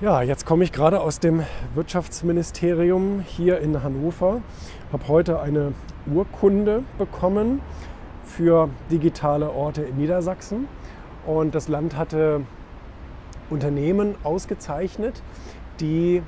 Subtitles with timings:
[0.00, 1.42] Ja, jetzt komme ich gerade aus dem
[1.74, 4.42] Wirtschaftsministerium hier in Hannover.
[4.92, 5.72] Habe heute eine
[6.06, 7.60] Urkunde bekommen
[8.24, 10.68] für digitale Orte in Niedersachsen.
[11.26, 12.42] Und das Land hatte
[13.50, 15.20] Unternehmen ausgezeichnet,
[15.80, 16.22] die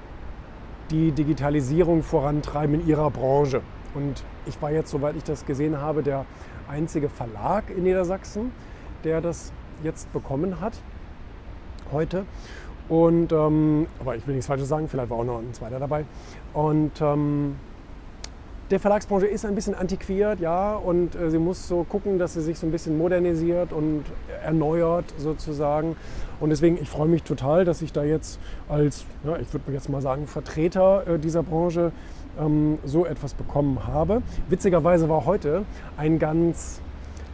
[0.91, 3.61] die Digitalisierung vorantreiben in ihrer Branche.
[3.95, 6.27] Und ich war jetzt, soweit ich das gesehen habe, der
[6.69, 8.51] einzige Verlag in Niedersachsen,
[9.05, 9.53] der das
[9.85, 10.73] jetzt bekommen hat
[11.93, 12.25] heute.
[12.91, 16.05] Und, ähm, aber ich will nichts Falsches sagen, vielleicht war auch noch ein zweiter dabei.
[16.53, 17.55] Und ähm,
[18.71, 22.41] der Verlagsbranche ist ein bisschen antiquiert, ja, und äh, sie muss so gucken, dass sie
[22.41, 24.05] sich so ein bisschen modernisiert und
[24.45, 25.97] erneuert sozusagen.
[26.41, 29.89] Und deswegen, ich freue mich total, dass ich da jetzt als, ja, ich würde jetzt
[29.89, 31.93] mal sagen, Vertreter äh, dieser Branche
[32.41, 34.23] ähm, so etwas bekommen habe.
[34.49, 35.65] Witzigerweise war heute
[35.97, 36.81] ein ganz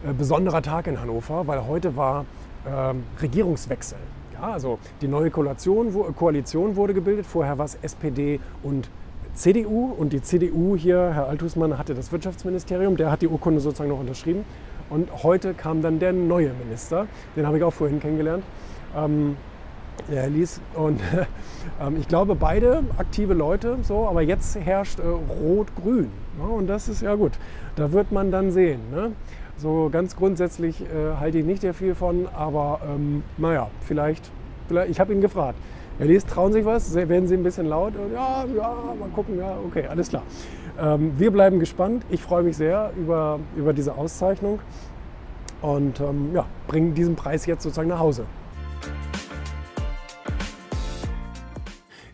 [0.07, 2.27] äh, besonderer Tag in Hannover, weil heute war
[2.67, 3.99] ähm, Regierungswechsel.
[4.41, 7.25] Ja, also die neue Koalition, Koalition wurde gebildet.
[7.25, 8.91] Vorher war es SPD und
[9.35, 13.91] CDU und die CDU hier, Herr Althusmann, hatte das Wirtschaftsministerium, der hat die Urkunde sozusagen
[13.91, 14.45] noch unterschrieben.
[14.91, 18.45] Und heute kam dann der neue Minister, den habe ich auch vorhin kennengelernt,
[18.97, 19.37] ähm,
[20.11, 20.61] der Herr Lies.
[20.75, 21.01] Und
[21.81, 26.11] ähm, ich glaube, beide aktive Leute, so, aber jetzt herrscht äh, Rot-Grün.
[26.39, 26.47] Ne?
[26.47, 27.33] Und das ist ja gut.
[27.75, 28.81] Da wird man dann sehen.
[28.91, 29.13] Ne?
[29.59, 34.31] So ganz grundsätzlich äh, halte ich nicht sehr viel von, aber ähm, naja, vielleicht,
[34.69, 35.59] vielleicht ich habe ihn gefragt.
[35.99, 36.95] Herr Lies, trauen sich was?
[36.95, 37.95] Werden Sie ein bisschen laut?
[38.13, 40.25] Ja, ja, mal gucken, ja, okay, alles klar.
[40.79, 42.05] Ähm, wir bleiben gespannt.
[42.11, 44.59] Ich freue mich sehr über, über diese Auszeichnung
[45.63, 48.27] und ähm, ja, bringen diesen Preis jetzt sozusagen nach Hause.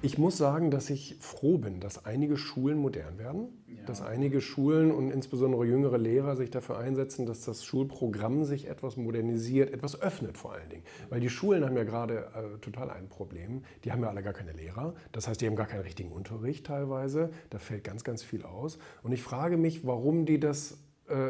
[0.05, 3.85] Ich muss sagen, dass ich froh bin, dass einige Schulen modern werden, ja.
[3.87, 8.97] dass einige Schulen und insbesondere jüngere Lehrer sich dafür einsetzen, dass das Schulprogramm sich etwas
[8.97, 10.83] modernisiert, etwas öffnet vor allen Dingen.
[11.09, 13.63] Weil die Schulen haben ja gerade äh, total ein Problem.
[13.85, 14.95] Die haben ja alle gar keine Lehrer.
[15.13, 17.31] Das heißt, die haben gar keinen richtigen Unterricht teilweise.
[17.51, 18.79] Da fällt ganz, ganz viel aus.
[19.05, 20.79] Und ich frage mich, warum die das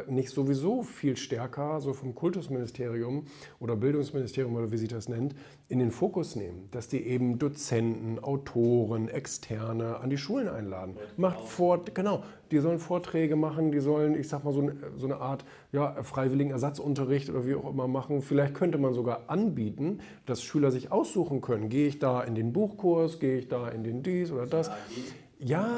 [0.09, 3.25] nicht sowieso viel stärker, so vom Kultusministerium
[3.59, 5.35] oder Bildungsministerium oder wie sich das nennt,
[5.69, 10.97] in den Fokus nehmen, dass die eben Dozenten, Autoren, Externe an die Schulen einladen.
[11.17, 15.07] Macht vor, genau, die sollen Vorträge machen, die sollen, ich sag mal, so eine, so
[15.07, 18.21] eine Art ja, freiwilligen Ersatzunterricht oder wie auch immer machen.
[18.21, 22.53] Vielleicht könnte man sogar anbieten, dass Schüler sich aussuchen können, gehe ich da in den
[22.53, 24.69] Buchkurs, gehe ich da in den dies oder das.
[24.69, 24.77] Ja,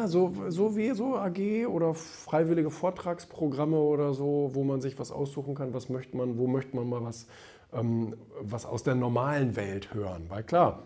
[0.07, 5.55] so, so wie so AG oder freiwillige Vortragsprogramme oder so, wo man sich was aussuchen
[5.55, 7.27] kann, was möchte man, wo möchte man mal was,
[7.73, 10.27] ähm, was aus der normalen Welt hören.
[10.29, 10.83] Weil klar,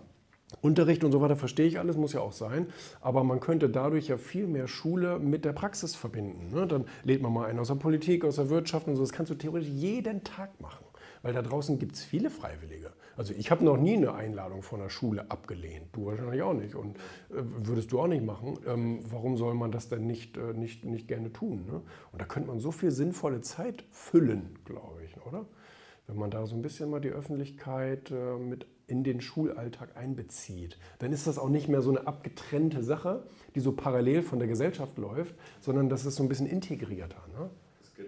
[0.63, 2.69] Unterricht und so weiter verstehe ich alles, muss ja auch sein,
[3.01, 6.55] aber man könnte dadurch ja viel mehr Schule mit der Praxis verbinden.
[6.55, 6.67] Ne?
[6.67, 9.31] Dann lädt man mal einen aus der Politik, aus der Wirtschaft und so, das kannst
[9.31, 10.85] du theoretisch jeden Tag machen,
[11.23, 12.93] weil da draußen gibt es viele Freiwillige.
[13.17, 15.87] Also ich habe noch nie eine Einladung von der Schule abgelehnt.
[15.93, 16.75] Du wahrscheinlich auch nicht.
[16.75, 18.59] Und äh, würdest du auch nicht machen.
[18.67, 21.67] Ähm, warum soll man das denn nicht, äh, nicht, nicht gerne tun?
[21.67, 21.83] Ne?
[22.13, 25.47] Und da könnte man so viel sinnvolle Zeit füllen, glaube ich, oder?
[26.07, 30.79] Wenn man da so ein bisschen mal die Öffentlichkeit äh, mit in den Schulalltag einbezieht,
[30.99, 34.49] dann ist das auch nicht mehr so eine abgetrennte Sache, die so parallel von der
[34.49, 37.23] Gesellschaft läuft, sondern das ist so ein bisschen integrierter.
[37.37, 37.51] Ne?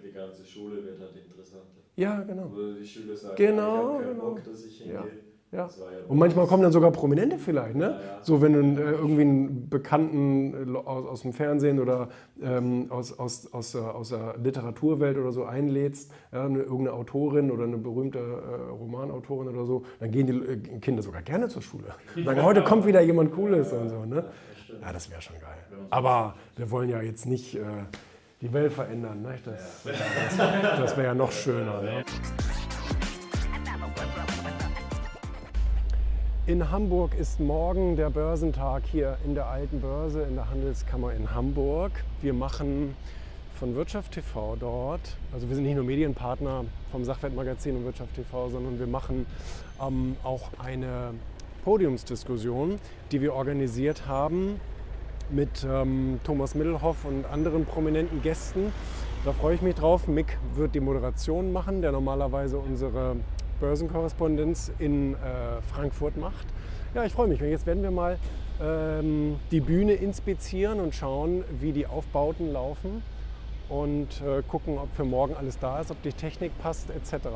[0.03, 1.80] Die ganze Schule wird halt interessant.
[1.95, 2.51] Ja, genau.
[2.79, 4.21] Die Schüler sagen, genau, ich genau.
[4.21, 4.95] Bock, dass ich hingehe.
[4.95, 5.05] Ja.
[5.51, 5.69] Ja.
[6.07, 7.83] Und manchmal kommen dann sogar Prominente vielleicht, ne?
[7.83, 8.19] Ja, ja.
[8.21, 12.07] So wenn du äh, irgendwie einen Bekannten äh, aus, aus dem Fernsehen oder
[12.41, 17.65] ähm, aus, aus, aus, aus der Literaturwelt oder so einlädst, ja, eine, irgendeine Autorin oder
[17.65, 21.95] eine berühmte äh, Romanautorin oder so, dann gehen die äh, Kinder sogar gerne zur Schule.
[22.15, 24.23] Und sagen, heute kommt wieder jemand Cooles und so, ne?
[24.81, 25.57] Ja, das wäre schon geil.
[25.89, 27.59] Aber wir wollen ja jetzt nicht...
[28.41, 29.21] Die Welt verändern.
[29.21, 29.35] Ne?
[29.45, 31.79] Das, das, das wäre ja noch schöner.
[31.83, 32.03] Ne?
[36.47, 41.35] In Hamburg ist morgen der Börsentag hier in der alten Börse in der Handelskammer in
[41.35, 41.91] Hamburg.
[42.23, 42.95] Wir machen
[43.59, 48.49] von Wirtschaft TV dort, also wir sind nicht nur Medienpartner vom Sachwertmagazin und Wirtschaft TV,
[48.49, 49.27] sondern wir machen
[49.79, 51.13] ähm, auch eine
[51.63, 52.79] Podiumsdiskussion,
[53.11, 54.59] die wir organisiert haben
[55.29, 58.73] mit ähm, Thomas Middelhoff und anderen prominenten Gästen.
[59.23, 60.07] Da freue ich mich drauf.
[60.07, 63.15] Mick wird die Moderation machen, der normalerweise unsere
[63.59, 65.17] Börsenkorrespondenz in äh,
[65.73, 66.47] Frankfurt macht.
[66.93, 67.39] Ja, ich freue mich.
[67.39, 68.17] Jetzt werden wir mal
[68.61, 73.03] ähm, die Bühne inspizieren und schauen, wie die Aufbauten laufen
[73.69, 77.27] und äh, gucken, ob für morgen alles da ist, ob die Technik passt etc.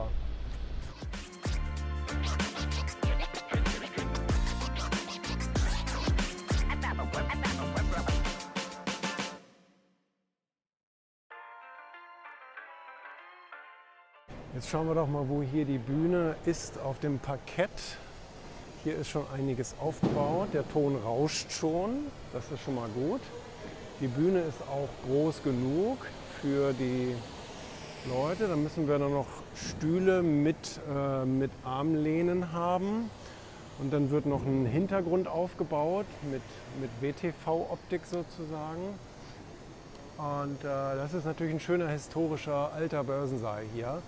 [14.56, 17.69] Jetzt schauen wir doch mal, wo hier die Bühne ist auf dem Parkett.
[18.86, 20.48] Hier ist schon einiges aufgebaut.
[20.54, 22.06] Der Ton rauscht schon.
[22.31, 23.19] Das ist schon mal gut.
[24.00, 25.98] Die Bühne ist auch groß genug
[26.40, 27.13] für die
[28.07, 28.48] Leute.
[28.48, 30.56] Dann müssen wir dann noch Stühle mit,
[30.90, 33.10] äh, mit Armlehnen haben.
[33.80, 36.42] Und dann wird noch ein Hintergrund aufgebaut mit,
[36.80, 38.98] mit WTV-Optik sozusagen.
[40.18, 44.02] Und äh, das ist natürlich ein schöner historischer alter Börsensaal hier.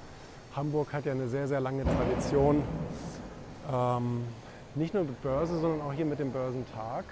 [0.57, 2.63] Hamburg hat ja eine sehr, sehr lange Tradition.
[3.71, 4.23] Ähm,
[4.73, 7.05] nicht nur mit Börse, sondern auch hier mit dem Börsentag.